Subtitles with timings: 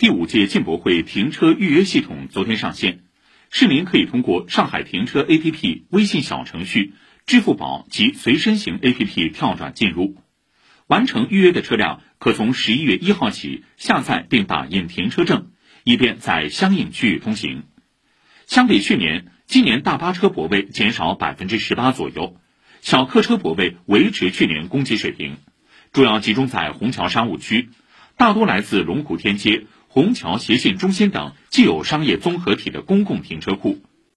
[0.00, 3.00] 第五届进博会停车预约系统昨天上线，
[3.50, 6.94] 市民可以通过上海停车 APP、微信小程序、
[7.26, 10.16] 支付宝及随身行 APP 跳转进入。
[10.86, 15.50] 完成预约的车辆可从十一月一号起下载并打印停车证，
[15.84, 17.64] 以便在相应区域通行。
[18.46, 22.40] 相比去年，今年大巴车泊位减少百分之十八左右，
[22.80, 25.36] 小客车泊位维持去年供给水平，
[25.92, 27.68] 主要集中在虹桥商务区，
[28.16, 29.66] 大多来自龙湖天街。
[29.92, 33.78] 虹桥协信中心等既有商业综合体的公共停车库。